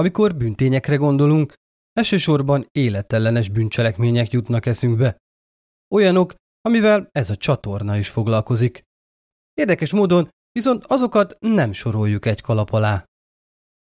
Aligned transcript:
Amikor 0.00 0.36
büntényekre 0.36 0.96
gondolunk, 0.96 1.54
elsősorban 1.92 2.68
életellenes 2.72 3.48
bűncselekmények 3.48 4.30
jutnak 4.30 4.66
eszünkbe. 4.66 5.16
Olyanok, 5.94 6.34
amivel 6.60 7.08
ez 7.12 7.30
a 7.30 7.36
csatorna 7.36 7.96
is 7.96 8.08
foglalkozik. 8.08 8.82
Érdekes 9.54 9.92
módon 9.92 10.28
viszont 10.52 10.84
azokat 10.84 11.36
nem 11.40 11.72
soroljuk 11.72 12.26
egy 12.26 12.40
kalap 12.40 12.72
alá. 12.72 13.04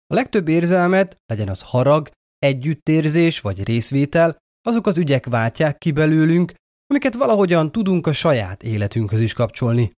A 0.07 0.13
legtöbb 0.13 0.47
érzelmet, 0.47 1.15
legyen 1.25 1.49
az 1.49 1.61
harag, 1.61 2.09
együttérzés 2.37 3.41
vagy 3.41 3.63
részvétel, 3.63 4.37
azok 4.61 4.87
az 4.87 4.97
ügyek 4.97 5.25
váltják 5.25 5.77
ki 5.77 5.91
belőlünk, 5.91 6.53
amiket 6.87 7.15
valahogyan 7.15 7.71
tudunk 7.71 8.07
a 8.07 8.13
saját 8.13 8.63
életünkhöz 8.63 9.19
is 9.19 9.33
kapcsolni. 9.33 9.91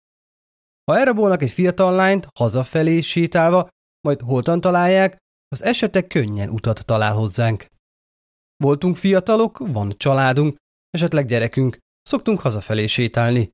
Ha 0.84 0.98
elrabolnak 0.98 1.42
egy 1.42 1.50
fiatal 1.50 1.94
lányt 1.94 2.28
hazafelé 2.38 3.00
sétálva, 3.00 3.68
majd 4.00 4.20
holtan 4.20 4.60
találják, 4.60 5.16
az 5.48 5.62
esetek 5.62 6.06
könnyen 6.06 6.48
utat 6.48 6.84
talál 6.84 7.14
hozzánk. 7.14 7.66
Voltunk 8.56 8.96
fiatalok, 8.96 9.58
van 9.58 9.92
családunk, 9.96 10.56
esetleg 10.90 11.26
gyerekünk, 11.26 11.78
szoktunk 12.02 12.40
hazafelé 12.40 12.86
sétálni. 12.86 13.50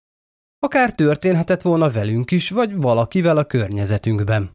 Akár 0.58 0.92
történhetett 0.94 1.62
volna 1.62 1.90
velünk 1.90 2.30
is, 2.30 2.50
vagy 2.50 2.76
valakivel 2.76 3.36
a 3.36 3.44
környezetünkben. 3.44 4.52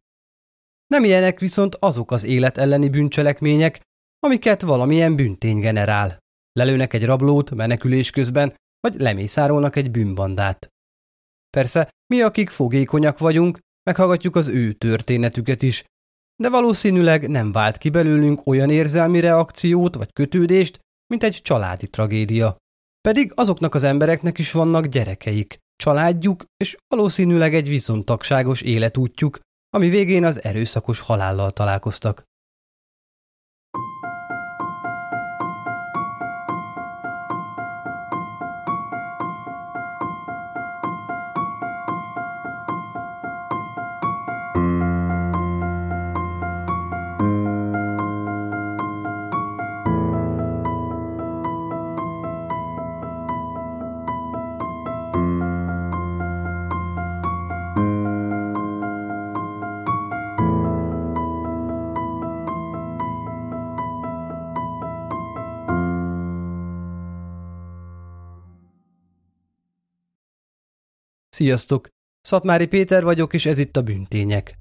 Nem 0.87 1.03
ilyenek 1.03 1.39
viszont 1.39 1.75
azok 1.75 2.11
az 2.11 2.23
élet 2.23 2.57
elleni 2.57 2.89
bűncselekmények, 2.89 3.81
amiket 4.19 4.61
valamilyen 4.61 5.15
büntény 5.15 5.59
generál. 5.59 6.17
Lelőnek 6.51 6.93
egy 6.93 7.05
rablót 7.05 7.51
menekülés 7.55 8.09
közben, 8.09 8.55
vagy 8.79 8.99
lemészárolnak 8.99 9.75
egy 9.75 9.91
bűnbandát. 9.91 10.67
Persze, 11.49 11.89
mi, 12.13 12.21
akik 12.21 12.49
fogékonyak 12.49 13.17
vagyunk, 13.17 13.59
meghallgatjuk 13.83 14.35
az 14.35 14.47
ő 14.47 14.73
történetüket 14.73 15.61
is, 15.61 15.83
de 16.41 16.49
valószínűleg 16.49 17.29
nem 17.29 17.51
vált 17.51 17.77
ki 17.77 17.89
belőlünk 17.89 18.41
olyan 18.47 18.69
érzelmi 18.69 19.19
reakciót 19.19 19.95
vagy 19.95 20.13
kötődést, 20.13 20.79
mint 21.07 21.23
egy 21.23 21.39
családi 21.41 21.87
tragédia. 21.87 22.57
Pedig 23.01 23.31
azoknak 23.35 23.75
az 23.75 23.83
embereknek 23.83 24.37
is 24.37 24.51
vannak 24.51 24.85
gyerekeik, 24.85 25.57
családjuk 25.75 26.43
és 26.57 26.77
valószínűleg 26.87 27.55
egy 27.55 27.67
viszontagságos 27.67 28.61
életútjuk, 28.61 29.39
ami 29.69 29.89
végén 29.89 30.23
az 30.23 30.43
erőszakos 30.43 30.99
halállal 30.99 31.51
találkoztak. 31.51 32.23
Sziasztok! 71.39 71.87
Szatmári 72.21 72.65
Péter 72.65 73.03
vagyok, 73.03 73.33
és 73.33 73.45
ez 73.45 73.59
itt 73.59 73.77
a 73.77 73.81
Bűntények. 73.81 74.53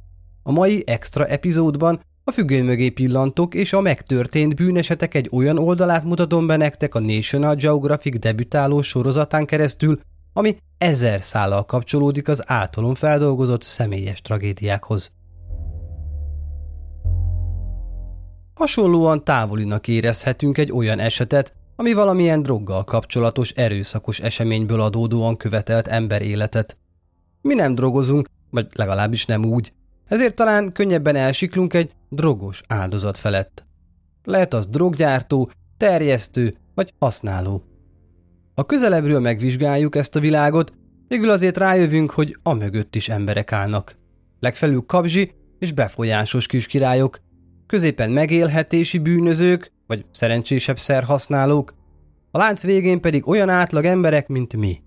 A 0.42 0.50
mai 0.50 0.82
extra 0.86 1.26
epizódban 1.26 2.00
a 2.24 2.30
függöny 2.30 2.64
mögé 2.64 2.88
pillantok, 2.90 3.54
és 3.54 3.72
a 3.72 3.80
megtörtént 3.80 4.54
bűnesetek 4.54 5.14
egy 5.14 5.28
olyan 5.32 5.58
oldalát 5.58 6.04
mutatom 6.04 6.46
be 6.46 6.56
nektek 6.56 6.94
a 6.94 7.00
National 7.00 7.54
Geographic 7.54 8.18
debütáló 8.18 8.82
sorozatán 8.82 9.46
keresztül, 9.46 10.00
ami 10.32 10.56
ezer 10.78 11.22
szállal 11.22 11.64
kapcsolódik 11.64 12.28
az 12.28 12.42
általom 12.46 12.94
feldolgozott 12.94 13.62
személyes 13.62 14.20
tragédiákhoz. 14.20 15.12
Hasonlóan 18.54 19.24
távolinak 19.24 19.88
érezhetünk 19.88 20.58
egy 20.58 20.72
olyan 20.72 20.98
esetet, 20.98 21.54
ami 21.80 21.92
valamilyen 21.92 22.42
droggal 22.42 22.84
kapcsolatos 22.84 23.50
erőszakos 23.50 24.20
eseményből 24.20 24.80
adódóan 24.80 25.36
követelt 25.36 25.86
ember 25.86 26.22
életet. 26.22 26.76
Mi 27.42 27.54
nem 27.54 27.74
drogozunk, 27.74 28.28
vagy 28.50 28.66
legalábbis 28.74 29.26
nem 29.26 29.44
úgy, 29.44 29.72
ezért 30.06 30.34
talán 30.34 30.72
könnyebben 30.72 31.16
elsiklunk 31.16 31.74
egy 31.74 31.90
drogos 32.08 32.62
áldozat 32.68 33.18
felett. 33.18 33.62
Lehet 34.24 34.54
az 34.54 34.66
droggyártó, 34.66 35.50
terjesztő 35.76 36.54
vagy 36.74 36.94
használó. 36.98 37.62
Ha 38.54 38.64
közelebbről 38.64 39.20
megvizsgáljuk 39.20 39.96
ezt 39.96 40.16
a 40.16 40.20
világot, 40.20 40.72
végül 41.08 41.30
azért 41.30 41.56
rájövünk, 41.56 42.10
hogy 42.10 42.36
a 42.42 42.54
mögött 42.54 42.94
is 42.94 43.08
emberek 43.08 43.52
állnak. 43.52 43.96
Legfelül 44.40 44.84
kapzsi 44.86 45.34
és 45.58 45.72
befolyásos 45.72 46.46
kiskirályok, 46.46 47.20
középen 47.68 48.10
megélhetési 48.10 48.98
bűnözők, 48.98 49.72
vagy 49.86 50.04
szerencsésebb 50.12 50.78
szerhasználók, 50.78 51.74
a 52.30 52.38
lánc 52.38 52.62
végén 52.62 53.00
pedig 53.00 53.28
olyan 53.28 53.48
átlag 53.48 53.84
emberek, 53.84 54.28
mint 54.28 54.56
mi. 54.56 54.82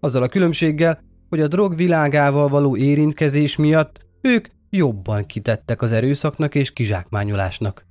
Azzal 0.00 0.22
a 0.22 0.28
különbséggel, 0.28 1.00
hogy 1.28 1.40
a 1.40 1.48
drog 1.48 1.76
világával 1.76 2.48
való 2.48 2.76
érintkezés 2.76 3.56
miatt 3.56 4.06
ők 4.20 4.46
jobban 4.70 5.26
kitettek 5.26 5.82
az 5.82 5.92
erőszaknak 5.92 6.54
és 6.54 6.72
kizsákmányolásnak. 6.72 7.86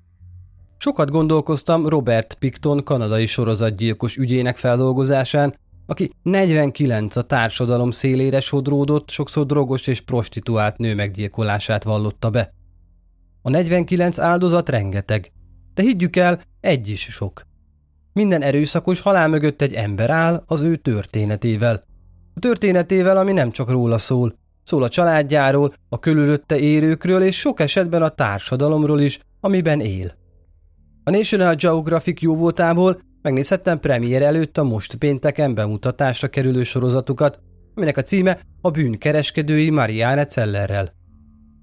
Sokat 0.77 1.09
gondolkoztam 1.09 1.87
Robert 1.87 2.33
Picton 2.33 2.83
kanadai 2.83 3.25
sorozatgyilkos 3.25 4.17
ügyének 4.17 4.57
feldolgozásán, 4.57 5.55
aki 5.85 6.11
49 6.23 7.15
a 7.15 7.21
társadalom 7.21 7.91
szélére 7.91 8.39
sodródott, 8.39 9.09
sokszor 9.09 9.45
drogos 9.45 9.87
és 9.87 10.01
prostituált 10.01 10.77
nő 10.77 10.95
meggyilkolását 10.95 11.83
vallotta 11.83 12.29
be. 12.29 12.53
A 13.41 13.49
49 13.49 14.19
áldozat 14.19 14.69
rengeteg, 14.69 15.31
de 15.73 15.81
higgyük 15.81 16.15
el, 16.15 16.41
egy 16.59 16.89
is 16.89 17.01
sok. 17.01 17.49
Minden 18.13 18.41
erőszakos 18.41 19.01
halál 19.01 19.27
mögött 19.27 19.61
egy 19.61 19.73
ember 19.73 20.09
áll 20.09 20.43
az 20.45 20.61
ő 20.61 20.75
történetével. 20.75 21.83
A 22.33 22.39
történetével, 22.39 23.17
ami 23.17 23.31
nem 23.31 23.51
csak 23.51 23.69
róla 23.69 23.97
szól, 23.97 24.35
szól 24.63 24.83
a 24.83 24.89
családjáról, 24.89 25.73
a 25.89 25.99
körülötte 25.99 26.59
érőkről 26.59 27.21
és 27.21 27.39
sok 27.39 27.59
esetben 27.59 28.01
a 28.01 28.09
társadalomról 28.09 28.99
is, 28.99 29.19
amiben 29.39 29.79
él. 29.79 30.19
A 31.03 31.09
National 31.11 31.55
Geographic 31.55 32.21
jóvoltából 32.21 32.99
megnézhettem 33.21 33.79
premier 33.79 34.21
előtt 34.21 34.57
a 34.57 34.63
most 34.63 34.95
pénteken 34.95 35.53
bemutatásra 35.53 36.27
kerülő 36.27 36.63
sorozatukat, 36.63 37.39
aminek 37.75 37.97
a 37.97 38.01
címe 38.01 38.39
a 38.61 38.69
bűnkereskedői 38.69 39.69
Marianne 39.69 40.25
Cellerrel. 40.25 41.00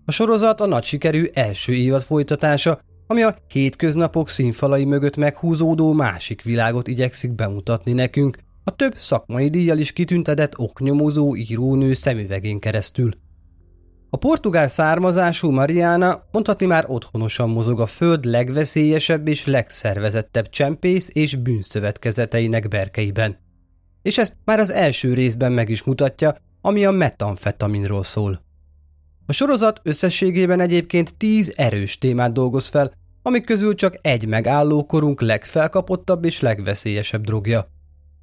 A 0.09 0.13
sorozat 0.13 0.61
a 0.61 0.67
nagy 0.67 0.85
sikerű 0.85 1.31
első 1.33 1.75
évad 1.75 2.03
folytatása, 2.03 2.81
ami 3.07 3.23
a 3.23 3.35
hétköznapok 3.49 4.29
színfalai 4.29 4.85
mögött 4.85 5.17
meghúzódó 5.17 5.93
másik 5.93 6.43
világot 6.43 6.89
igyekszik 6.89 7.33
bemutatni 7.35 7.93
nekünk, 7.93 8.39
a 8.65 8.77
több 8.77 8.97
szakmai 8.97 9.49
díjjal 9.49 9.79
is 9.79 9.93
kitüntetett 9.93 10.59
oknyomozó 10.59 11.37
írónő 11.37 11.93
szemüvegén 11.93 12.59
keresztül. 12.59 13.11
A 14.11 14.17
portugál 14.17 14.69
származású 14.69 15.51
Mariana 15.51 16.23
mondhatni 16.33 16.67
már 16.67 16.85
otthonosan 16.87 17.51
mozog 17.51 17.81
a 17.81 17.87
föld 17.87 18.25
legveszélyesebb 18.25 19.29
és 19.29 19.47
legszervezettebb 19.47 20.49
csempész 20.49 21.11
és 21.13 21.35
bűnszövetkezeteinek 21.35 22.69
berkeiben. 22.69 23.39
És 24.03 24.19
ezt 24.19 24.37
már 24.45 24.59
az 24.59 24.71
első 24.71 25.15
részben 25.15 25.53
meg 25.53 25.69
is 25.69 25.83
mutatja, 25.83 26.37
ami 26.61 26.85
a 26.85 26.91
metamfetaminról 26.91 28.05
szól. 28.05 28.47
A 29.31 29.33
sorozat 29.33 29.81
összességében 29.83 30.61
egyébként 30.61 31.17
tíz 31.17 31.53
erős 31.57 31.99
témát 31.99 32.33
dolgoz 32.33 32.69
fel, 32.69 32.93
amik 33.23 33.45
közül 33.45 33.75
csak 33.75 33.99
egy 34.01 34.27
megálló 34.27 34.87
korunk 34.87 35.21
legfelkapottabb 35.21 36.25
és 36.25 36.41
legveszélyesebb 36.41 37.25
drogja. 37.25 37.67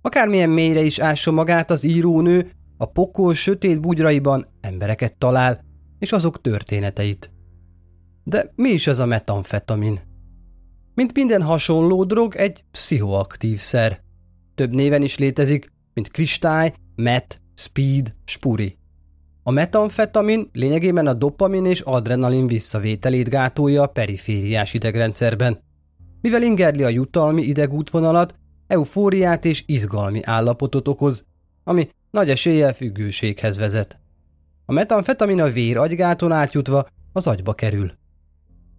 Akármilyen 0.02 0.50
mélyre 0.50 0.82
is 0.82 1.00
ássa 1.00 1.32
magát 1.32 1.72
az 1.72 1.84
írónő, 1.84 2.52
a 2.78 2.86
pokol 2.86 3.34
sötét 3.34 3.82
bugyraiban 3.82 4.48
embereket 4.62 5.18
talál, 5.18 5.66
és 6.00 6.12
azok 6.12 6.42
történeteit. 6.42 7.32
De 8.24 8.52
mi 8.56 8.70
is 8.70 8.88
ez 8.88 9.00
a 9.00 9.06
metamfetamin? 9.06 10.00
Mint 10.94 11.14
minden 11.14 11.42
hasonló 11.42 12.04
drog, 12.04 12.36
egy 12.36 12.64
pszichoaktív 12.72 13.58
szer. 13.58 14.00
Több 14.56 14.74
néven 14.74 15.02
is 15.02 15.18
létezik, 15.18 15.72
mint 15.94 16.12
kristály, 16.12 16.74
met, 16.96 17.42
speed, 17.56 18.16
spuri. 18.26 18.78
A 19.48 19.52
metamfetamin 19.52 20.50
lényegében 20.54 21.08
a 21.08 21.14
dopamin 21.14 21.66
és 21.66 21.80
adrenalin 21.80 22.48
visszavételét 22.48 23.30
gátolja 23.30 23.82
a 23.82 23.88
perifériás 23.88 24.74
idegrendszerben. 24.74 25.60
Mivel 26.22 26.42
ingerli 26.42 26.84
a 26.84 26.88
jutalmi 26.88 27.42
idegútvonalat, 27.42 28.36
eufóriát 28.68 29.46
és 29.46 29.64
izgalmi 29.66 30.20
állapotot 30.24 30.88
okoz, 30.88 31.24
ami 31.64 31.90
nagy 32.12 32.30
eséllyel 32.30 32.74
függőséghez 32.74 33.58
vezet. 33.58 34.00
A 34.66 34.72
metamfetamin 34.72 35.42
a 35.42 35.50
vér 35.50 35.78
agygáton 35.78 36.32
átjutva 36.32 36.88
az 37.14 37.28
agyba 37.28 37.54
kerül. 37.54 37.92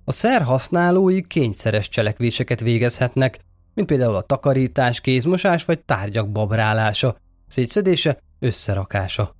A 0.04 0.12
szer 0.12 0.42
használói 0.42 1.22
kényszeres 1.22 1.88
cselekvéseket 1.88 2.60
végezhetnek, 2.60 3.38
mint 3.74 3.86
például 3.86 4.14
a 4.14 4.22
takarítás, 4.22 5.00
kézmosás 5.00 5.64
vagy 5.64 5.84
tárgyak 5.84 6.30
babrálása, 6.32 7.16
szétszedése, 7.46 8.18
összerakása. 8.38 9.36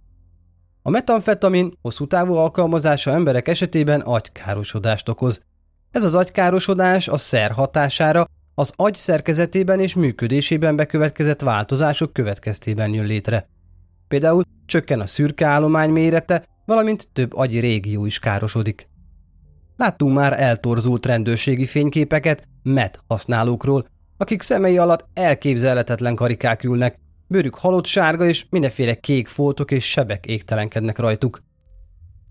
A 0.87 0.91
metamfetamin 0.91 1.79
hosszú 1.83 2.07
távú 2.07 2.35
alkalmazása 2.35 3.11
emberek 3.11 3.49
esetében 3.49 4.01
agykárosodást 4.01 5.09
okoz. 5.09 5.41
Ez 5.91 6.03
az 6.03 6.15
agykárosodás 6.15 7.09
a 7.09 7.17
szer 7.17 7.51
hatására 7.51 8.27
az 8.55 8.73
agy 8.77 8.95
szerkezetében 8.95 9.81
és 9.81 9.95
működésében 9.95 10.77
bekövetkezett 10.77 11.41
változások 11.41 12.13
következtében 12.13 12.93
jön 12.93 13.07
létre. 13.07 13.49
Például 14.09 14.43
csökken 14.67 15.01
a 15.01 15.07
szürke 15.07 15.47
állomány 15.47 15.91
mérete, 15.91 16.45
valamint 16.65 17.09
több 17.13 17.35
agyi 17.35 17.59
régió 17.59 18.07
is 18.07 18.19
károsodik. 18.19 18.89
Láttunk 19.77 20.15
már 20.15 20.41
eltorzult 20.41 21.07
rendőrségi 21.07 21.67
fényképeket 21.67 22.49
MET 22.63 23.01
használókról, 23.07 23.87
akik 24.17 24.43
szemei 24.43 24.79
alatt 24.79 25.07
elképzelhetetlen 25.15 26.15
karikák 26.15 26.65
ülnek, 26.65 26.99
bőrük 27.29 27.55
halott 27.55 27.87
sárga 27.87 28.27
és 28.27 28.47
mindenféle 28.51 28.95
kék 28.95 29.29
foltok 29.29 29.71
és 29.71 29.91
sebek 29.91 30.27
égtelenkednek 30.27 30.99
rajtuk. 30.99 31.43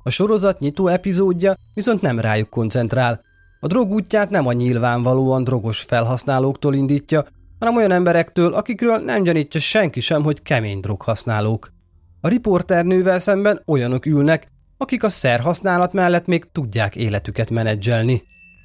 A 0.03 0.09
sorozat 0.09 0.59
nyitó 0.59 0.88
epizódja 0.88 1.53
viszont 1.74 2.01
nem 2.01 2.19
rájuk 2.19 2.50
koncentrál. 2.50 3.21
A 3.59 3.68
drog 3.68 3.92
útját 3.92 4.30
nem 4.30 4.47
a 4.47 4.53
nyilvánvalóan 4.53 5.44
drogos 5.44 5.81
felhasználóktól 5.81 6.74
indítja, 6.75 7.25
hanem 7.59 7.75
olyan 7.75 7.92
emberektől, 7.92 8.53
akikről 8.53 8.97
nem 8.97 9.24
gyanítja 9.24 9.59
senki 9.59 10.00
sem, 10.00 10.24
hogy 10.24 10.42
kemény 10.42 10.80
droghasználók. 10.80 11.74
A 12.21 12.27
riporternővel 12.27 13.19
szemben 13.19 13.62
olyanok 13.65 14.06
ülnek, 14.06 14.47
akik 14.77 15.03
a 15.03 15.09
szerhasználat 15.09 15.94
mellett 15.94 16.25
még 16.25 16.45
tudják 16.51 16.95
életüket 16.95 17.50
menedzselni. 17.50 18.21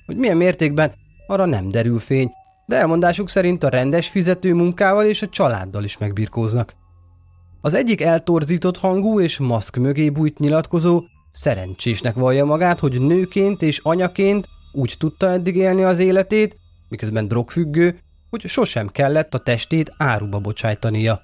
Hogy 0.06 0.16
milyen 0.16 0.36
mértékben, 0.36 0.92
arra 1.26 1.44
nem 1.44 1.68
derül 1.68 1.98
fény, 1.98 2.30
de 2.70 2.76
elmondásuk 2.76 3.28
szerint 3.28 3.64
a 3.64 3.68
rendes 3.68 4.08
fizető 4.08 4.54
munkával 4.54 5.04
és 5.04 5.22
a 5.22 5.28
családdal 5.28 5.84
is 5.84 5.98
megbirkóznak. 5.98 6.74
Az 7.60 7.74
egyik 7.74 8.00
eltorzított 8.00 8.76
hangú 8.78 9.20
és 9.20 9.38
maszk 9.38 9.76
mögé 9.76 10.10
bújt 10.10 10.38
nyilatkozó 10.38 11.02
szerencsésnek 11.30 12.14
vallja 12.14 12.44
magát, 12.44 12.78
hogy 12.78 13.00
nőként 13.00 13.62
és 13.62 13.78
anyaként 13.78 14.48
úgy 14.72 14.94
tudta 14.98 15.30
eddig 15.30 15.56
élni 15.56 15.82
az 15.82 15.98
életét, 15.98 16.56
miközben 16.88 17.28
drogfüggő, 17.28 17.98
hogy 18.30 18.40
sosem 18.40 18.88
kellett 18.88 19.34
a 19.34 19.38
testét 19.38 19.92
áruba 19.96 20.38
bocsájtania. 20.38 21.20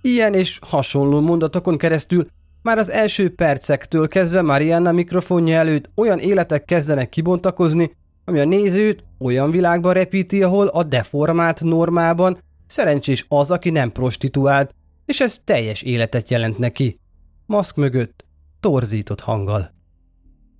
Ilyen 0.00 0.34
és 0.34 0.58
hasonló 0.62 1.20
mondatokon 1.20 1.76
keresztül 1.76 2.26
már 2.62 2.78
az 2.78 2.90
első 2.90 3.34
percektől 3.34 4.08
kezdve 4.08 4.42
Marianna 4.42 4.92
mikrofonja 4.92 5.58
előtt 5.58 5.90
olyan 5.94 6.18
életek 6.18 6.64
kezdenek 6.64 7.08
kibontakozni, 7.08 7.96
ami 8.28 8.38
a 8.38 8.44
nézőt 8.44 9.04
olyan 9.18 9.50
világba 9.50 9.92
repíti, 9.92 10.42
ahol 10.42 10.66
a 10.66 10.82
deformált 10.82 11.62
normában 11.62 12.38
szerencsés 12.66 13.26
az, 13.28 13.50
aki 13.50 13.70
nem 13.70 13.92
prostituált, 13.92 14.74
és 15.06 15.20
ez 15.20 15.40
teljes 15.44 15.82
életet 15.82 16.30
jelent 16.30 16.58
neki. 16.58 16.98
Maszk 17.46 17.76
mögött, 17.76 18.24
torzított 18.60 19.20
hanggal. 19.20 19.70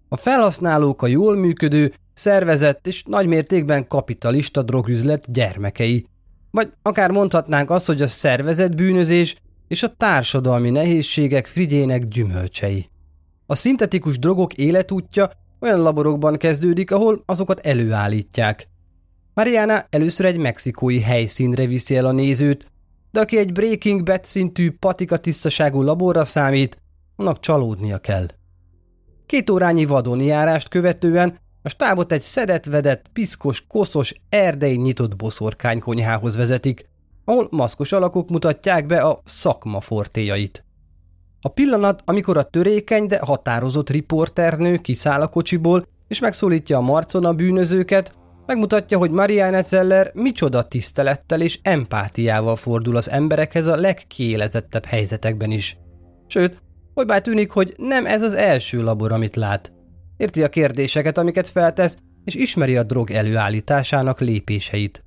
A 0.09 0.17
felhasználók 0.17 1.03
a 1.03 1.07
jól 1.07 1.37
működő, 1.37 1.95
szervezett 2.15 2.87
és 2.87 3.03
nagymértékben 3.07 3.87
kapitalista 3.87 4.63
drogüzlet 4.63 5.33
gyermekei. 5.33 6.07
Vagy 6.51 6.73
akár 6.83 7.11
mondhatnánk 7.11 7.71
azt, 7.71 7.87
hogy 7.87 8.03
a 8.03 8.07
szervezett 8.07 8.75
bűnözés 8.75 9.37
és 9.67 9.83
a 9.83 9.95
társadalmi 9.97 10.71
nehézségek 10.71 11.47
frigyének 11.47 12.09
gyümölcsei. 12.09 12.89
A 13.47 13.55
szintetikus 13.55 14.19
drogok 14.19 14.55
életútja 14.55 15.31
olyan 15.61 15.81
laborokban 15.81 16.37
kezdődik, 16.37 16.91
ahol 16.91 17.23
azokat 17.27 17.61
előállítják. 17.61 18.69
Mariana 19.35 19.87
először 19.91 20.27
egy 20.27 20.39
mexikói 20.39 21.01
helyszínre 21.01 21.67
viszi 21.67 21.97
el 21.97 22.07
a 22.07 22.13
nézőt, 22.13 22.67
de 23.11 23.21
aki 23.21 23.39
egy 23.39 23.53
Breaking 23.53 24.03
Bad 24.03 24.25
szintű 24.25 24.73
patika 24.79 25.17
tisztaságú 25.17 25.83
laborra 25.83 26.25
számít, 26.25 26.83
annak 27.17 27.41
csalódnia 27.41 27.99
kell. 27.99 28.27
Két 29.27 29.51
órányi 29.51 29.85
vadonjárást 29.85 30.69
követően 30.69 31.39
a 31.63 31.69
stábot 31.69 32.13
egy 32.13 32.21
szedett-vedett, 32.21 33.09
piszkos, 33.13 33.67
koszos, 33.67 34.15
erdei 34.29 34.77
nyitott 34.77 35.17
boszorkánykonyhához 35.17 36.37
vezetik, 36.37 36.89
ahol 37.25 37.49
maszkos 37.51 37.93
alakok 37.93 38.29
mutatják 38.29 38.87
be 38.87 39.01
a 39.01 39.21
szakma 39.25 39.81
fortéjait. 39.81 40.65
A 41.41 41.49
pillanat, 41.49 42.03
amikor 42.05 42.37
a 42.37 42.43
törékeny, 42.43 43.07
de 43.07 43.19
határozott 43.23 43.91
riporternő 43.91 44.77
kiszáll 44.77 45.21
a 45.21 45.29
kocsiból, 45.29 45.87
és 46.09 46.21
megszólítja 46.21 46.77
a 46.77 46.81
marcon 46.81 47.25
a 47.25 47.33
bűnözőket, 47.33 48.15
megmutatja, 48.47 48.99
hogy 48.99 49.11
Marianne 49.11 49.63
Zeller 49.63 50.11
micsoda 50.15 50.63
tisztelettel 50.63 51.41
és 51.41 51.59
empátiával 51.63 52.57
fordul 52.57 52.97
az 52.97 53.11
emberekhez 53.11 53.67
a 53.67 53.77
legkiélezettebb 53.77 54.85
helyzetekben 54.85 55.51
is. 55.51 55.77
Sőt, 56.27 56.63
hogy 56.95 57.07
bár 57.07 57.21
tűnik, 57.21 57.51
hogy 57.51 57.75
nem 57.77 58.07
ez 58.07 58.23
az 58.23 58.35
első 58.35 58.83
labor, 58.83 59.13
amit 59.13 59.37
lát. 59.37 59.73
Érti 60.17 60.43
a 60.43 60.49
kérdéseket, 60.49 61.19
amiket 61.19 61.49
feltesz, 61.49 61.97
és 62.25 62.35
ismeri 62.35 62.77
a 62.77 62.83
drog 62.83 63.11
előállításának 63.11 64.21
lépéseit. 64.21 65.05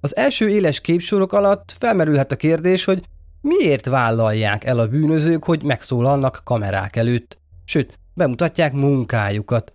Az 0.00 0.16
első 0.16 0.48
éles 0.48 0.80
képsorok 0.80 1.32
alatt 1.32 1.74
felmerülhet 1.78 2.32
a 2.32 2.36
kérdés, 2.36 2.84
hogy 2.84 3.02
miért 3.44 3.86
vállalják 3.86 4.64
el 4.64 4.78
a 4.78 4.88
bűnözők, 4.88 5.44
hogy 5.44 5.62
megszólalnak 5.62 6.40
kamerák 6.44 6.96
előtt, 6.96 7.38
sőt, 7.64 7.98
bemutatják 8.14 8.72
munkájukat. 8.72 9.72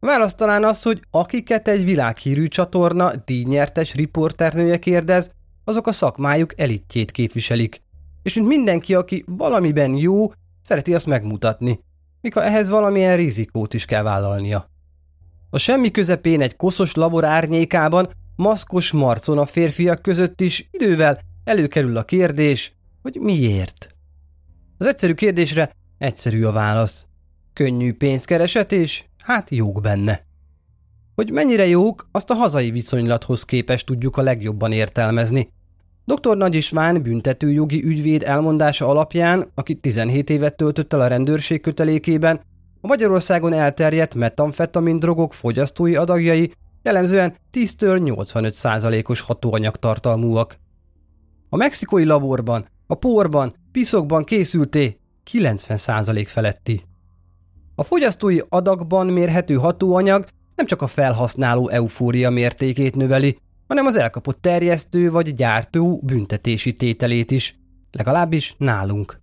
Válasz 0.00 0.34
talán 0.34 0.64
az, 0.64 0.82
hogy 0.82 1.00
akiket 1.10 1.68
egy 1.68 1.84
világhírű 1.84 2.48
csatorna 2.48 3.12
díjnyertes 3.24 3.94
riporternője 3.94 4.78
kérdez, 4.78 5.30
azok 5.64 5.86
a 5.86 5.92
szakmájuk 5.92 6.60
elitjét 6.60 7.10
képviselik. 7.10 7.82
És 8.22 8.34
mint 8.34 8.46
mindenki, 8.46 8.94
aki 8.94 9.24
valamiben 9.26 9.96
jó, 9.96 10.32
szereti 10.62 10.94
azt 10.94 11.06
megmutatni, 11.06 11.80
mikor 12.20 12.42
ehhez 12.42 12.68
valamilyen 12.68 13.16
rizikót 13.16 13.74
is 13.74 13.84
kell 13.84 14.02
vállalnia. 14.02 14.70
A 15.50 15.58
semmi 15.58 15.90
közepén 15.90 16.40
egy 16.40 16.56
koszos 16.56 16.94
labor 16.94 17.24
árnyékában, 17.24 18.10
maszkos 18.36 18.92
marcon 18.92 19.38
a 19.38 19.46
férfiak 19.46 20.02
között 20.02 20.40
is 20.40 20.68
idővel 20.70 21.18
előkerül 21.44 21.96
a 21.96 22.02
kérdés, 22.02 22.72
hogy 23.02 23.18
miért. 23.20 23.86
Az 24.78 24.86
egyszerű 24.86 25.14
kérdésre 25.14 25.70
egyszerű 25.98 26.44
a 26.44 26.52
válasz. 26.52 27.06
Könnyű 27.52 27.92
pénzkereset 27.94 28.72
és 28.72 29.04
hát 29.18 29.50
jók 29.50 29.80
benne. 29.80 30.24
Hogy 31.14 31.30
mennyire 31.30 31.66
jók, 31.66 32.08
azt 32.12 32.30
a 32.30 32.34
hazai 32.34 32.70
viszonylathoz 32.70 33.44
képest 33.44 33.86
tudjuk 33.86 34.16
a 34.16 34.22
legjobban 34.22 34.72
értelmezni. 34.72 35.48
Dr. 36.04 36.36
Nagy 36.36 36.54
István 36.54 37.02
büntetőjogi 37.02 37.84
ügyvéd 37.84 38.22
elmondása 38.22 38.88
alapján, 38.88 39.50
aki 39.54 39.74
17 39.74 40.30
évet 40.30 40.56
töltött 40.56 40.92
el 40.92 41.00
a 41.00 41.06
rendőrség 41.06 41.60
kötelékében, 41.60 42.40
a 42.80 42.86
Magyarországon 42.86 43.52
elterjedt 43.52 44.14
metamfetamin 44.14 44.98
drogok 44.98 45.34
fogyasztói 45.34 45.96
adagjai 45.96 46.52
jellemzően 46.82 47.34
10-től 47.52 48.02
85 48.02 48.52
százalékos 48.52 49.20
hatóanyagtartalmúak. 49.20 50.56
A 51.48 51.56
mexikói 51.56 52.04
laborban, 52.04 52.66
a 52.92 52.94
porban, 52.94 53.54
piszokban 53.72 54.24
készülté 54.24 54.98
90 55.22 55.76
százalék 55.76 56.28
feletti. 56.28 56.82
A 57.74 57.82
fogyasztói 57.82 58.38
adagban 58.48 59.06
mérhető 59.06 59.54
hatóanyag 59.54 60.26
nem 60.56 60.66
csak 60.66 60.82
a 60.82 60.86
felhasználó 60.86 61.68
eufória 61.68 62.30
mértékét 62.30 62.96
növeli, 62.96 63.38
hanem 63.68 63.86
az 63.86 63.96
elkapott 63.96 64.42
terjesztő 64.42 65.10
vagy 65.10 65.34
gyártó 65.34 66.00
büntetési 66.02 66.72
tételét 66.72 67.30
is, 67.30 67.58
legalábbis 67.92 68.54
nálunk. 68.58 69.20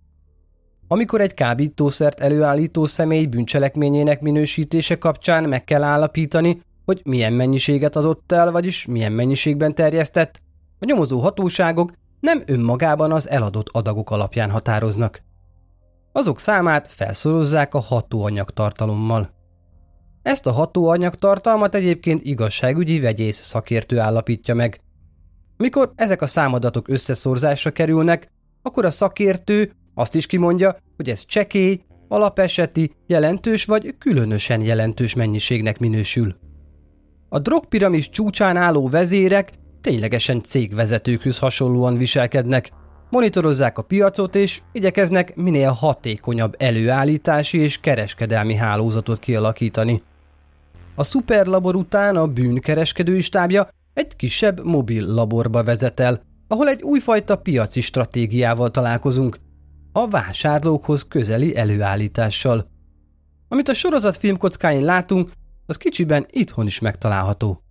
Amikor 0.88 1.20
egy 1.20 1.34
kábítószert 1.34 2.20
előállító 2.20 2.86
személy 2.86 3.26
bűncselekményének 3.26 4.20
minősítése 4.20 4.98
kapcsán 4.98 5.48
meg 5.48 5.64
kell 5.64 5.82
állapítani, 5.82 6.62
hogy 6.84 7.00
milyen 7.04 7.32
mennyiséget 7.32 7.96
adott 7.96 8.32
el, 8.32 8.50
vagyis 8.50 8.86
milyen 8.86 9.12
mennyiségben 9.12 9.74
terjesztett, 9.74 10.40
a 10.78 10.84
nyomozó 10.84 11.18
hatóságok 11.18 11.92
nem 12.20 12.42
önmagában 12.46 13.12
az 13.12 13.28
eladott 13.28 13.68
adagok 13.72 14.10
alapján 14.10 14.50
határoznak. 14.50 15.22
Azok 16.12 16.38
számát 16.38 16.88
felszorozzák 16.88 17.74
a 17.74 17.80
hatóanyagtartalommal. 17.80 19.30
Ezt 20.22 20.46
a 20.46 20.52
hatóanyagtartalmat 20.52 21.74
egyébként 21.74 22.24
igazságügyi 22.24 23.00
vegyész 23.00 23.40
szakértő 23.40 23.98
állapítja 23.98 24.54
meg. 24.54 24.80
Mikor 25.56 25.92
ezek 25.94 26.22
a 26.22 26.26
számadatok 26.26 26.88
összeszorzásra 26.88 27.70
kerülnek, 27.70 28.28
akkor 28.62 28.84
a 28.84 28.90
szakértő 28.90 29.72
azt 29.94 30.14
is 30.14 30.26
kimondja, 30.26 30.76
hogy 30.96 31.08
ez 31.08 31.24
csekély, 31.24 31.80
alapeseti, 32.08 32.94
jelentős 33.06 33.64
vagy 33.64 33.94
különösen 33.98 34.62
jelentős 34.62 35.14
mennyiségnek 35.14 35.78
minősül. 35.78 36.36
A 37.28 37.38
drogpiramis 37.38 38.08
csúcsán 38.08 38.56
álló 38.56 38.88
vezérek 38.88 39.52
ténylegesen 39.80 40.42
cégvezetőkhöz 40.42 41.38
hasonlóan 41.38 41.96
viselkednek, 41.96 42.70
monitorozzák 43.10 43.78
a 43.78 43.82
piacot 43.82 44.34
és 44.34 44.60
igyekeznek 44.72 45.36
minél 45.36 45.70
hatékonyabb 45.70 46.54
előállítási 46.58 47.58
és 47.58 47.80
kereskedelmi 47.80 48.54
hálózatot 48.54 49.18
kialakítani. 49.18 50.02
A 50.94 51.04
szuperlabor 51.04 51.74
után 51.74 52.16
a 52.16 52.26
bűnkereskedői 52.26 53.20
stábja 53.20 53.68
egy 53.94 54.16
kisebb 54.16 54.64
mobil 54.64 55.06
laborba 55.06 55.64
vezet 55.64 56.00
el, 56.00 56.22
ahol 56.48 56.68
egy 56.68 56.82
újfajta 56.82 57.36
piaci 57.36 57.80
stratégiával 57.80 58.70
találkozunk, 58.70 59.38
a 59.92 60.08
vásárlókhoz 60.08 61.06
közeli 61.08 61.56
előállítással. 61.56 62.66
Amit 63.48 63.68
a 63.68 63.74
sorozat 63.74 64.16
filmkockáin 64.16 64.84
látunk, 64.84 65.32
az 65.66 65.76
kicsiben 65.76 66.26
itthon 66.30 66.66
is 66.66 66.78
megtalálható. 66.78 67.62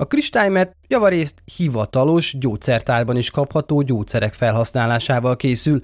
A 0.00 0.06
kristálymet 0.06 0.76
javarészt 0.88 1.42
hivatalos 1.56 2.38
gyógyszertárban 2.38 3.16
is 3.16 3.30
kapható 3.30 3.80
gyógyszerek 3.80 4.34
felhasználásával 4.34 5.36
készül. 5.36 5.82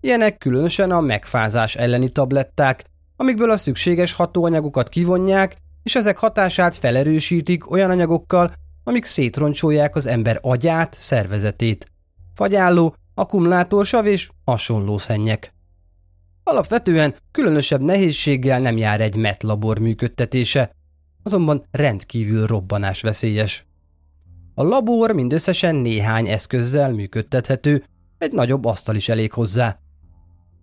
Ilyenek 0.00 0.38
különösen 0.38 0.90
a 0.90 1.00
megfázás 1.00 1.76
elleni 1.76 2.08
tabletták, 2.08 2.84
amikből 3.16 3.50
a 3.50 3.56
szükséges 3.56 4.12
hatóanyagokat 4.12 4.88
kivonják, 4.88 5.56
és 5.82 5.94
ezek 5.94 6.18
hatását 6.18 6.76
felerősítik 6.76 7.70
olyan 7.70 7.90
anyagokkal, 7.90 8.52
amik 8.84 9.04
szétroncsolják 9.04 9.96
az 9.96 10.06
ember 10.06 10.38
agyát, 10.40 10.96
szervezetét. 10.98 11.86
Fagyálló, 12.34 12.94
akkumulátorsav 13.14 14.06
és 14.06 14.30
hasonló 14.44 14.98
szennyek. 14.98 15.54
Alapvetően 16.44 17.14
különösebb 17.30 17.84
nehézséggel 17.84 18.60
nem 18.60 18.76
jár 18.76 19.00
egy 19.00 19.16
metlabor 19.16 19.78
működtetése, 19.78 20.70
azonban 21.22 21.62
rendkívül 21.70 22.46
robbanás 22.46 23.00
veszélyes. 23.00 23.66
A 24.54 24.62
labor 24.62 25.12
mindösszesen 25.12 25.74
néhány 25.74 26.28
eszközzel 26.28 26.92
működtethető, 26.92 27.84
egy 28.18 28.32
nagyobb 28.32 28.64
asztal 28.64 28.94
is 28.94 29.08
elég 29.08 29.32
hozzá. 29.32 29.78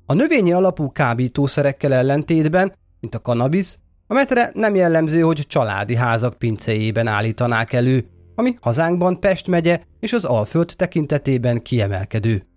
A 0.05 0.13
növényi 0.13 0.51
alapú 0.51 0.91
kábítószerekkel 0.91 1.93
ellentétben, 1.93 2.73
mint 2.99 3.15
a 3.15 3.19
kanabisz, 3.19 3.79
a 4.07 4.13
metre 4.13 4.51
nem 4.53 4.75
jellemző, 4.75 5.21
hogy 5.21 5.47
családi 5.47 5.95
házak 5.95 6.37
pincéjében 6.37 7.07
állítanák 7.07 7.73
elő, 7.73 8.09
ami 8.35 8.55
hazánkban 8.61 9.19
Pest 9.19 9.47
megye 9.47 9.81
és 9.99 10.13
az 10.13 10.25
Alföld 10.25 10.73
tekintetében 10.75 11.61
kiemelkedő. 11.61 12.47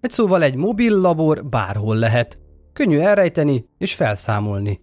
Egy 0.00 0.10
szóval 0.10 0.42
egy 0.42 0.54
mobil 0.54 1.00
labor 1.00 1.44
bárhol 1.44 1.96
lehet. 1.96 2.38
Könnyű 2.72 2.98
elrejteni 2.98 3.68
és 3.78 3.94
felszámolni. 3.94 4.80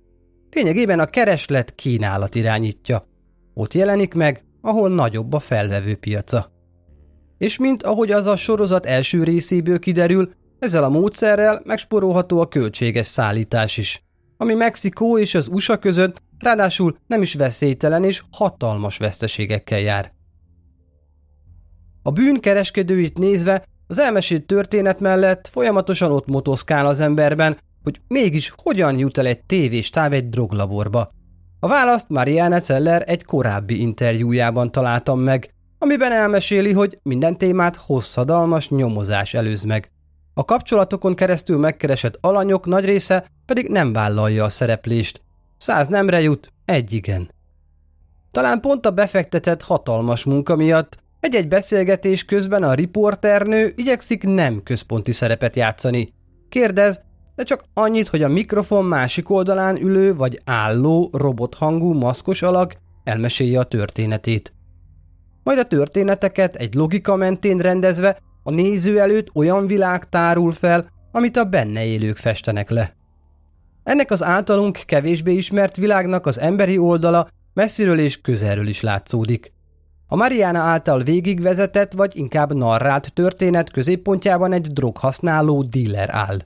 Lényegében 0.51 0.99
a 0.99 1.05
kereslet 1.05 1.75
kínálat 1.75 2.35
irányítja. 2.35 3.07
Ott 3.53 3.73
jelenik 3.73 4.13
meg, 4.13 4.43
ahol 4.61 4.89
nagyobb 4.89 5.33
a 5.33 5.39
felvevő 5.39 5.95
piaca. 5.95 6.51
És 7.37 7.57
mint 7.57 7.83
ahogy 7.83 8.11
az 8.11 8.25
a 8.25 8.35
sorozat 8.35 8.85
első 8.85 9.23
részéből 9.23 9.79
kiderül, 9.79 10.33
ezzel 10.59 10.83
a 10.83 10.89
módszerrel 10.89 11.61
megsporolható 11.65 12.39
a 12.39 12.47
költséges 12.47 13.05
szállítás 13.05 13.77
is, 13.77 14.03
ami 14.37 14.53
Mexikó 14.53 15.17
és 15.17 15.35
az 15.35 15.47
USA 15.47 15.77
között 15.77 16.21
ráadásul 16.39 16.95
nem 17.07 17.21
is 17.21 17.33
veszélytelen 17.33 18.03
és 18.03 18.23
hatalmas 18.31 18.97
veszteségekkel 18.97 19.79
jár. 19.79 20.13
A 22.01 22.11
bűn 22.11 22.39
kereskedőit 22.39 23.17
nézve 23.17 23.65
az 23.87 23.99
elmesélt 23.99 24.45
történet 24.45 24.99
mellett 24.99 25.47
folyamatosan 25.47 26.11
ott 26.11 26.27
motoszkál 26.27 26.87
az 26.87 26.99
emberben, 26.99 27.57
hogy 27.83 28.01
mégis 28.07 28.53
hogyan 28.63 28.97
jut 28.97 29.17
el 29.17 29.25
egy 29.25 29.43
tévéstáv 29.43 30.13
egy 30.13 30.29
droglaborba. 30.29 31.11
A 31.59 31.67
választ 31.67 32.09
Marianne 32.09 32.59
Zeller 32.59 33.03
egy 33.05 33.23
korábbi 33.23 33.81
interjújában 33.81 34.71
találtam 34.71 35.19
meg, 35.19 35.53
amiben 35.77 36.11
elmeséli, 36.11 36.71
hogy 36.71 36.99
minden 37.03 37.37
témát 37.37 37.75
hosszadalmas 37.75 38.69
nyomozás 38.69 39.33
előz 39.33 39.63
meg. 39.63 39.91
A 40.33 40.45
kapcsolatokon 40.45 41.15
keresztül 41.15 41.57
megkeresett 41.57 42.17
alanyok 42.21 42.65
nagy 42.65 42.85
része 42.85 43.25
pedig 43.45 43.67
nem 43.67 43.93
vállalja 43.93 44.43
a 44.43 44.49
szereplést. 44.49 45.21
Száz 45.57 45.87
nemre 45.87 46.21
jut, 46.21 46.53
egy 46.65 46.93
igen. 46.93 47.31
Talán 48.31 48.59
pont 48.59 48.85
a 48.85 48.91
befektetett 48.91 49.61
hatalmas 49.61 50.23
munka 50.23 50.55
miatt 50.55 50.97
egy-egy 51.19 51.47
beszélgetés 51.47 52.25
közben 52.25 52.63
a 52.63 52.73
riporternő 52.73 53.73
igyekszik 53.75 54.23
nem 54.23 54.63
központi 54.63 55.11
szerepet 55.11 55.55
játszani. 55.55 56.13
Kérdez, 56.49 57.01
de 57.39 57.45
csak 57.45 57.63
annyit, 57.73 58.07
hogy 58.07 58.21
a 58.21 58.27
mikrofon 58.27 58.85
másik 58.85 59.29
oldalán 59.29 59.81
ülő 59.81 60.15
vagy 60.15 60.41
álló 60.45 61.09
robothangú 61.13 61.93
maszkos 61.93 62.41
alak 62.41 62.75
elmesélje 63.03 63.59
a 63.59 63.63
történetét. 63.63 64.53
Majd 65.43 65.57
a 65.57 65.67
történeteket 65.67 66.55
egy 66.55 66.73
logika 66.73 67.15
mentén 67.15 67.57
rendezve 67.57 68.19
a 68.43 68.51
néző 68.51 68.99
előtt 68.99 69.35
olyan 69.35 69.67
világ 69.67 70.09
tárul 70.09 70.51
fel, 70.51 70.89
amit 71.11 71.37
a 71.37 71.43
benne 71.43 71.85
élők 71.85 72.17
festenek 72.17 72.69
le. 72.69 72.95
Ennek 73.83 74.11
az 74.11 74.23
általunk 74.23 74.79
kevésbé 74.85 75.33
ismert 75.33 75.75
világnak 75.75 76.25
az 76.25 76.39
emberi 76.39 76.77
oldala 76.77 77.27
messziről 77.53 77.99
és 77.99 78.21
közelről 78.21 78.67
is 78.67 78.81
látszódik. 78.81 79.53
A 80.07 80.15
Mariana 80.15 80.59
által 80.59 81.03
végigvezetett 81.03 81.93
vagy 81.93 82.15
inkább 82.15 82.53
narrált 82.53 83.13
történet 83.13 83.71
középpontjában 83.71 84.53
egy 84.53 84.71
droghasználó 84.71 85.63
díler 85.63 86.09
áll, 86.11 86.37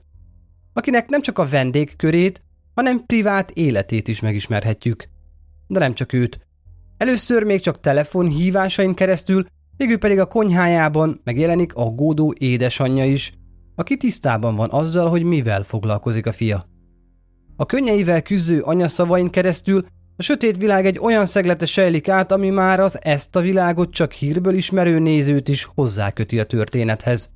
akinek 0.74 1.08
nem 1.08 1.20
csak 1.20 1.38
a 1.38 1.46
vendégkörét, 1.46 2.40
hanem 2.74 3.06
privát 3.06 3.50
életét 3.50 4.08
is 4.08 4.20
megismerhetjük. 4.20 5.08
De 5.66 5.78
nem 5.78 5.92
csak 5.92 6.12
őt. 6.12 6.40
Először 6.96 7.42
még 7.42 7.60
csak 7.60 7.80
telefonhívásain 7.80 8.94
keresztül, 8.94 9.46
végül 9.76 9.98
pedig 9.98 10.18
a 10.18 10.26
konyhájában 10.26 11.20
megjelenik 11.24 11.74
aggódó 11.74 12.34
édesanyja 12.38 13.04
is, 13.04 13.32
aki 13.74 13.96
tisztában 13.96 14.56
van 14.56 14.70
azzal, 14.70 15.08
hogy 15.08 15.22
mivel 15.22 15.62
foglalkozik 15.62 16.26
a 16.26 16.32
fia. 16.32 16.66
A 17.56 17.66
könnyeivel 17.66 18.22
küzdő 18.22 18.60
anya 18.60 18.88
szavain 18.88 19.30
keresztül 19.30 19.84
a 20.16 20.22
sötét 20.22 20.56
világ 20.56 20.86
egy 20.86 20.98
olyan 20.98 21.26
szeglete 21.26 21.66
sejlik 21.66 22.08
át, 22.08 22.32
ami 22.32 22.50
már 22.50 22.80
az 22.80 22.98
ezt 23.02 23.36
a 23.36 23.40
világot 23.40 23.90
csak 23.92 24.12
hírből 24.12 24.54
ismerő 24.54 24.98
nézőt 24.98 25.48
is 25.48 25.68
hozzáköti 25.74 26.38
a 26.38 26.44
történethez. 26.44 27.30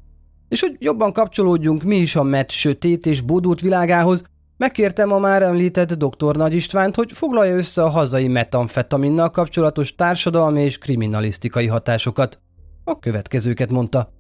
És 0.49 0.61
hogy 0.61 0.77
jobban 0.79 1.13
kapcsolódjunk 1.13 1.83
mi 1.83 1.97
is 1.97 2.17
a 2.17 2.23
met 2.23 2.51
sötét 2.51 3.07
és 3.07 3.21
bódult 3.21 3.61
világához, 3.61 4.23
megkértem 4.57 5.13
a 5.13 5.19
már 5.19 5.43
említett 5.43 5.93
dr. 5.93 6.37
Nagy 6.37 6.55
Istvánt, 6.55 6.95
hogy 6.95 7.13
foglalja 7.13 7.57
össze 7.57 7.83
a 7.83 7.89
hazai 7.89 8.29
metamfetaminnal 8.29 9.31
kapcsolatos 9.31 9.95
társadalmi 9.95 10.63
és 10.63 10.79
kriminalisztikai 10.79 11.67
hatásokat. 11.67 12.41
A 12.85 12.99
következőket 12.99 13.71
mondta. 13.71 14.13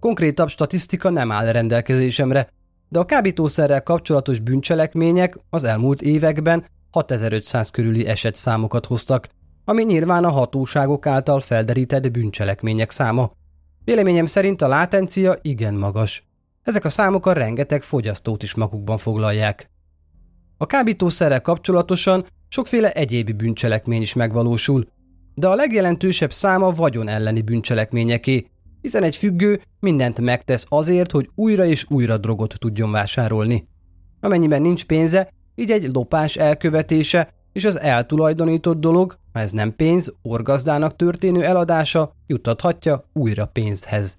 Konkrétabb 0.00 0.48
statisztika 0.48 1.10
nem 1.10 1.32
áll 1.32 1.52
rendelkezésemre, 1.52 2.48
de 2.88 2.98
a 2.98 3.04
kábítószerrel 3.04 3.82
kapcsolatos 3.82 4.40
bűncselekmények 4.40 5.38
az 5.50 5.64
elmúlt 5.64 6.02
években 6.02 6.64
6500 6.90 7.70
körüli 7.70 8.06
eset 8.06 8.34
számokat 8.34 8.86
hoztak, 8.86 9.28
ami 9.64 9.82
nyilván 9.82 10.24
a 10.24 10.30
hatóságok 10.30 11.06
által 11.06 11.40
felderített 11.40 12.10
bűncselekmények 12.10 12.90
száma. 12.90 13.30
Véleményem 13.84 14.26
szerint 14.26 14.62
a 14.62 14.68
látencia 14.68 15.38
igen 15.42 15.74
magas. 15.74 16.26
Ezek 16.62 16.84
a 16.84 16.88
számok 16.88 17.26
a 17.26 17.32
rengeteg 17.32 17.82
fogyasztót 17.82 18.42
is 18.42 18.54
magukban 18.54 18.98
foglalják. 18.98 19.70
A 20.56 20.66
kábítószerrel 20.66 21.40
kapcsolatosan 21.40 22.26
sokféle 22.48 22.92
egyébi 22.92 23.32
bűncselekmény 23.32 24.00
is 24.00 24.14
megvalósul, 24.14 24.86
de 25.34 25.46
a 25.46 25.54
legjelentősebb 25.54 26.32
száma 26.32 26.70
vagyon 26.70 27.08
elleni 27.08 27.40
bűncselekményeké, 27.40 28.46
hiszen 28.80 29.02
egy 29.02 29.16
függő 29.16 29.60
mindent 29.80 30.20
megtesz 30.20 30.66
azért, 30.68 31.10
hogy 31.10 31.30
újra 31.34 31.64
és 31.64 31.86
újra 31.88 32.18
drogot 32.18 32.54
tudjon 32.58 32.90
vásárolni. 32.90 33.68
Amennyiben 34.20 34.62
nincs 34.62 34.84
pénze, 34.84 35.32
így 35.54 35.70
egy 35.70 35.90
lopás 35.92 36.36
elkövetése 36.36 37.28
és 37.52 37.64
az 37.64 37.80
eltulajdonított 37.80 38.80
dolog, 38.80 39.18
ha 39.32 39.40
ez 39.40 39.50
nem 39.50 39.76
pénz, 39.76 40.12
orgazdának 40.22 40.96
történő 40.96 41.44
eladása 41.44 42.14
juttathatja 42.26 43.04
újra 43.12 43.46
pénzhez. 43.46 44.18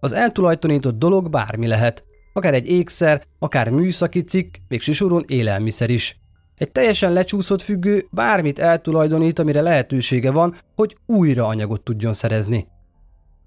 Az 0.00 0.12
eltulajdonított 0.12 0.98
dolog 0.98 1.30
bármi 1.30 1.66
lehet, 1.66 2.04
akár 2.32 2.54
egy 2.54 2.68
ékszer, 2.68 3.22
akár 3.38 3.68
műszaki 3.68 4.20
cikk, 4.20 4.54
végső 4.68 4.92
soron 4.92 5.24
élelmiszer 5.26 5.90
is. 5.90 6.18
Egy 6.56 6.72
teljesen 6.72 7.12
lecsúszott 7.12 7.62
függő 7.62 8.06
bármit 8.10 8.58
eltulajdonít, 8.58 9.38
amire 9.38 9.60
lehetősége 9.60 10.30
van, 10.30 10.54
hogy 10.76 10.96
újra 11.06 11.46
anyagot 11.46 11.80
tudjon 11.82 12.12
szerezni. 12.12 12.66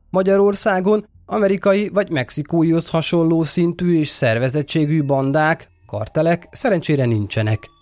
Magyarországon 0.09 1.07
amerikai 1.25 1.89
vagy 1.89 2.09
mexikóihoz 2.09 2.89
hasonló 2.89 3.43
szintű 3.43 3.99
és 3.99 4.07
szervezettségű 4.07 5.03
bandák, 5.03 5.69
kartelek 5.85 6.47
szerencsére 6.51 7.05
nincsenek. 7.05 7.72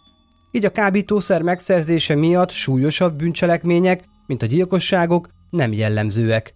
Így 0.51 0.65
a 0.65 0.71
kábítószer 0.71 1.41
megszerzése 1.41 2.15
miatt 2.15 2.49
súlyosabb 2.49 3.15
bűncselekmények, 3.15 4.03
mint 4.27 4.43
a 4.43 4.45
gyilkosságok 4.45 5.29
nem 5.49 5.73
jellemzőek. 5.73 6.53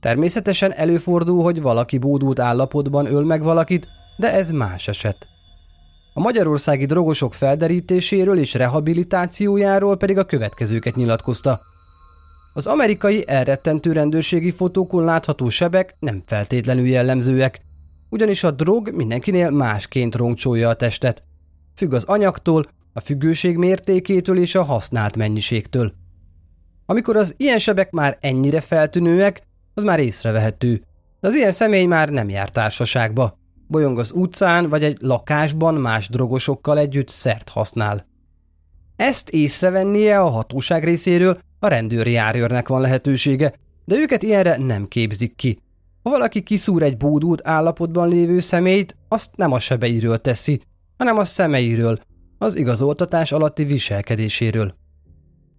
Természetesen 0.00 0.72
előfordul, 0.72 1.42
hogy 1.42 1.62
valaki 1.62 1.98
bódult 1.98 2.38
állapotban 2.38 3.06
öl 3.06 3.24
meg 3.24 3.42
valakit, 3.42 3.88
de 4.16 4.32
ez 4.32 4.50
más 4.50 4.88
eset. 4.88 5.26
A 6.14 6.20
magyarországi 6.20 6.86
drogosok 6.86 7.34
felderítéséről 7.34 8.38
és 8.38 8.54
rehabilitációjáról 8.54 9.96
pedig 9.96 10.18
a 10.18 10.24
következőket 10.24 10.94
nyilatkozta. 10.94 11.60
Az 12.52 12.66
amerikai 12.66 13.24
elrettentő 13.26 13.92
rendőrségi 13.92 14.50
fotókon 14.50 15.04
látható 15.04 15.48
sebek 15.48 15.96
nem 15.98 16.22
feltétlenül 16.26 16.86
jellemzőek, 16.86 17.60
ugyanis 18.08 18.44
a 18.44 18.50
drog 18.50 18.90
mindenkinél 18.90 19.50
másként 19.50 20.14
roncsolja 20.14 20.68
a 20.68 20.74
testet. 20.74 21.22
Függ 21.76 21.92
az 21.92 22.04
anyagtól, 22.04 22.64
a 22.96 23.00
függőség 23.00 23.56
mértékétől 23.56 24.38
és 24.38 24.54
a 24.54 24.62
használt 24.62 25.16
mennyiségtől. 25.16 25.92
Amikor 26.86 27.16
az 27.16 27.34
ilyen 27.36 27.58
sebek 27.58 27.90
már 27.90 28.18
ennyire 28.20 28.60
feltűnőek, 28.60 29.42
az 29.74 29.82
már 29.82 29.98
észrevehető, 29.98 30.82
de 31.20 31.28
az 31.28 31.34
ilyen 31.34 31.52
személy 31.52 31.84
már 31.84 32.08
nem 32.08 32.28
jár 32.28 32.50
társaságba. 32.50 33.38
Bolyong 33.66 33.98
az 33.98 34.12
utcán 34.12 34.68
vagy 34.68 34.84
egy 34.84 34.96
lakásban 35.00 35.74
más 35.74 36.08
drogosokkal 36.08 36.78
együtt 36.78 37.08
szert 37.08 37.48
használ. 37.48 38.06
Ezt 38.96 39.30
észrevennie 39.30 40.20
a 40.20 40.28
hatóság 40.28 40.84
részéről 40.84 41.38
a 41.58 41.68
rendőri 41.68 42.10
járőrnek 42.10 42.68
van 42.68 42.80
lehetősége, 42.80 43.54
de 43.84 43.96
őket 43.96 44.22
ilyenre 44.22 44.56
nem 44.56 44.88
képzik 44.88 45.36
ki. 45.36 45.58
Ha 46.02 46.10
valaki 46.10 46.42
kiszúr 46.42 46.82
egy 46.82 46.96
bódult 46.96 47.40
állapotban 47.44 48.08
lévő 48.08 48.38
személyt, 48.38 48.96
azt 49.08 49.30
nem 49.36 49.52
a 49.52 49.58
sebeiről 49.58 50.18
teszi, 50.18 50.60
hanem 50.98 51.16
a 51.16 51.24
szemeiről, 51.24 51.98
az 52.44 52.56
igazoltatás 52.56 53.32
alatti 53.32 53.64
viselkedéséről. 53.64 54.74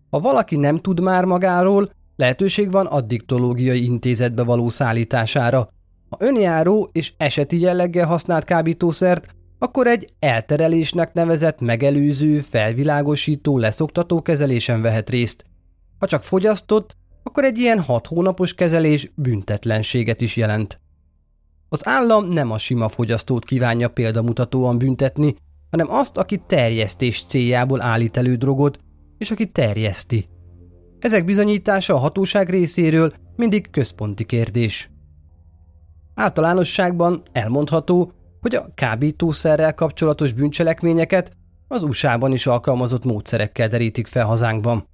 Ha 0.09 0.19
valaki 0.19 0.55
nem 0.55 0.77
tud 0.77 0.99
már 0.99 1.25
magáról, 1.25 1.89
lehetőség 2.15 2.71
van 2.71 2.85
addiktológiai 2.85 3.83
intézetbe 3.83 4.43
való 4.43 4.69
szállítására. 4.69 5.69
Ha 6.09 6.17
önjáró 6.19 6.89
és 6.91 7.13
eseti 7.17 7.59
jelleggel 7.59 8.05
használt 8.05 8.43
kábítószert, 8.43 9.27
akkor 9.59 9.87
egy 9.87 10.13
elterelésnek 10.19 11.13
nevezett 11.13 11.59
megelőző, 11.59 12.39
felvilágosító, 12.39 13.57
leszoktató 13.57 14.21
kezelésen 14.21 14.81
vehet 14.81 15.09
részt. 15.09 15.45
Ha 15.99 16.05
csak 16.05 16.23
fogyasztott, 16.23 16.95
akkor 17.23 17.43
egy 17.43 17.57
ilyen 17.57 17.81
hat 17.81 18.07
hónapos 18.07 18.53
kezelés 18.53 19.11
büntetlenséget 19.15 20.21
is 20.21 20.35
jelent. 20.35 20.79
Az 21.69 21.87
állam 21.87 22.29
nem 22.29 22.51
a 22.51 22.57
sima 22.57 22.89
fogyasztót 22.89 23.45
kívánja 23.45 23.89
példamutatóan 23.89 24.77
büntetni, 24.77 25.35
hanem 25.75 25.96
azt, 26.00 26.17
aki 26.17 26.41
terjesztés 26.48 27.24
céljából 27.24 27.82
állít 27.82 28.17
elő 28.17 28.36
drogot, 28.36 28.77
és 29.17 29.32
aki 29.32 29.46
terjeszti. 29.46 30.29
Ezek 31.00 31.25
bizonyítása 31.25 31.94
a 31.94 31.98
hatóság 31.98 32.50
részéről 32.50 33.13
mindig 33.36 33.70
központi 33.70 34.24
kérdés. 34.24 34.89
Általánosságban 36.13 37.22
elmondható, 37.32 38.12
hogy 38.41 38.55
a 38.55 38.72
kábítószerrel 38.75 39.74
kapcsolatos 39.74 40.34
bűncselekményeket 40.34 41.32
az 41.67 41.84
USA-ban 41.84 42.32
is 42.32 42.48
alkalmazott 42.48 43.03
módszerekkel 43.03 43.67
derítik 43.67 44.08
fel 44.08 44.25
hazánkban. 44.25 44.88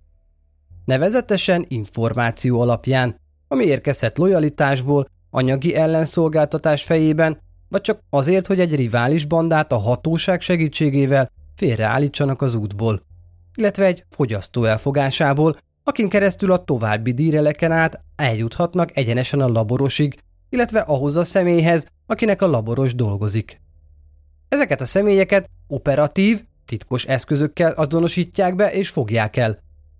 Nevezetesen 0.86 1.66
információ 1.68 2.60
alapján, 2.62 3.16
ami 3.48 3.66
érkezhet 3.66 4.18
lojalitásból, 4.18 5.08
anyagi 5.30 5.76
ellenszolgáltatás 5.76 6.84
fejében, 6.84 7.38
vagy 7.72 7.82
csak 7.82 8.00
azért, 8.10 8.48
hogy 8.48 8.60
egy 8.60 8.76
rivális 8.76 9.26
bandát 9.26 9.72
a 9.72 9.78
hatóság 9.78 10.42
segítségével 10.42 11.32
félreállítsanak 11.56 12.42
az 12.42 12.56
útból, 12.56 13.02
illetve 13.56 13.86
egy 13.86 14.06
fogyasztó 14.10 14.64
elfogásából, 14.64 15.58
akin 15.84 16.10
keresztül 16.10 16.52
a 16.52 16.64
további 16.64 17.12
díreleken 17.12 17.72
át 17.72 18.00
eljuthatnak 18.16 18.98
egyenesen 18.98 19.42
a 19.42 19.48
laborosig, 19.48 20.20
illetve 20.50 20.80
ahhoz 20.80 21.16
a 21.16 21.24
személyhez, 21.24 21.86
akinek 22.06 22.42
a 22.42 22.48
laboros 22.48 22.96
dolgozik. 22.96 23.62
Ezeket 24.50 24.82
a 24.82 24.86
személyeket 24.86 25.50
operatív, 25.68 26.44
titkos 26.66 27.06
eszközökkel 27.06 27.72
azonosítják 27.72 28.56
be 28.56 28.72
és 28.72 28.90
fogják 28.90 29.38
el. 29.38 29.60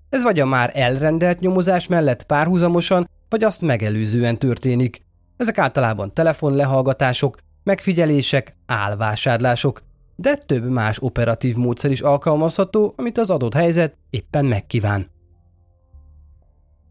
Ez 0.10 0.24
vagy 0.24 0.40
a 0.40 0.46
már 0.46 0.72
elrendelt 0.74 1.40
nyomozás 1.40 1.88
mellett 1.88 2.24
párhuzamosan, 2.24 3.10
vagy 3.30 3.44
azt 3.44 3.62
megelőzően 3.62 4.38
történik. 4.38 5.02
Ezek 5.38 5.58
általában 5.58 6.14
telefonlehallgatások, 6.14 7.38
megfigyelések, 7.64 8.56
álvásárlások, 8.66 9.84
de 10.16 10.36
több 10.36 10.70
más 10.70 10.98
operatív 11.00 11.56
módszer 11.56 11.92
is 11.92 12.02
alkalmazható, 12.02 12.94
amit 12.98 13.18
az 13.18 13.30
adott 13.30 13.54
helyzet 13.54 13.96
éppen 14.10 14.46
megkíván. 14.46 15.10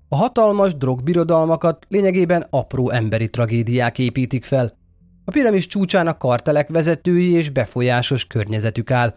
A 0.08 0.16
hatalmas 0.16 0.74
drogbirodalmakat 0.74 1.86
lényegében 1.88 2.46
apró 2.50 2.90
emberi 2.90 3.28
tragédiák 3.28 3.98
építik 3.98 4.44
fel. 4.44 4.78
A 5.24 5.30
piramis 5.30 5.66
csúcsán 5.66 6.06
a 6.06 6.16
kartelek 6.16 6.68
vezetői 6.68 7.30
és 7.30 7.50
befolyásos 7.50 8.26
környezetük 8.26 8.90
áll. 8.90 9.14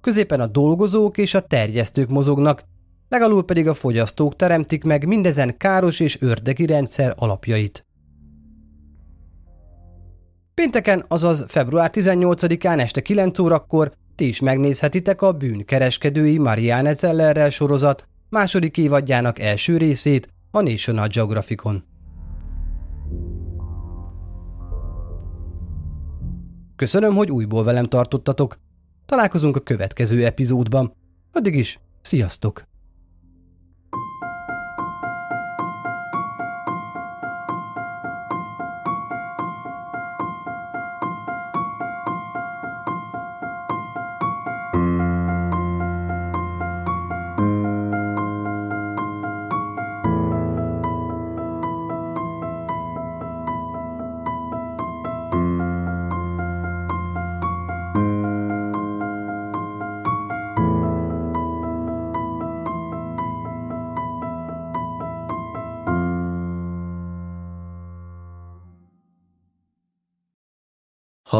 Középen 0.00 0.40
a 0.40 0.46
dolgozók 0.46 1.18
és 1.18 1.34
a 1.34 1.40
terjesztők 1.40 2.08
mozognak, 2.08 2.64
legalul 3.08 3.44
pedig 3.44 3.68
a 3.68 3.74
fogyasztók 3.74 4.36
teremtik 4.36 4.84
meg 4.84 5.06
mindezen 5.06 5.56
káros 5.56 6.00
és 6.00 6.20
ördegi 6.20 6.66
rendszer 6.66 7.14
alapjait. 7.16 7.86
Pénteken, 10.54 11.04
azaz 11.08 11.44
február 11.48 11.90
18-án 11.94 12.80
este 12.80 13.00
9 13.00 13.38
órakor 13.38 13.92
ti 14.14 14.26
is 14.26 14.40
megnézhetitek 14.40 15.22
a 15.22 15.32
bűnkereskedői 15.32 16.38
Marianne 16.38 16.94
Zellerrel 16.94 17.50
sorozat 17.50 18.08
második 18.28 18.78
évadjának 18.78 19.38
első 19.38 19.76
részét 19.76 20.28
a 20.50 20.60
National 20.60 21.06
Geographicon. 21.06 21.84
Köszönöm, 26.76 27.14
hogy 27.14 27.30
újból 27.30 27.64
velem 27.64 27.84
tartottatok. 27.84 28.58
Találkozunk 29.06 29.56
a 29.56 29.60
következő 29.60 30.24
epizódban. 30.24 30.92
Addig 31.32 31.54
is, 31.54 31.80
sziasztok! 32.00 32.71